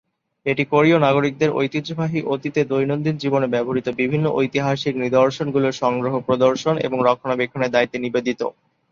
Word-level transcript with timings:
এটি 0.45 0.63
কোরীয় 0.65 0.97
নাগরিকদের 0.99 1.49
ঐতিহ্যবাহী 1.55 2.19
অতীতে 2.33 2.61
দৈনন্দিন 2.65 3.15
জীবনে 3.17 3.47
ব্যবহৃত 3.47 3.87
বিভিন্ন 3.99 4.25
ঐতিহাসিক 4.35 4.93
নিদর্শনগুলো 4.97 5.67
সংগ্রহ, 5.81 6.13
প্রদর্শন 6.27 6.75
এবং 6.79 6.97
রক্ষণাবেক্ষণের 7.01 7.73
দায়িত্বে 7.75 7.97
নিবেদিত। 7.99 8.41